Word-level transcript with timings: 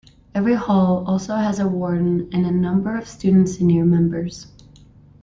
Every 0.33 0.55
hall 0.55 1.05
also 1.05 1.35
has 1.35 1.59
a 1.59 1.67
Warden 1.67 2.27
and 2.33 2.43
a 2.47 2.51
number 2.51 2.97
of 2.97 3.07
student 3.07 3.49
Senior 3.49 3.85
Members. 3.85 4.47